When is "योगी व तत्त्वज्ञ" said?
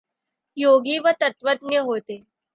0.57-1.77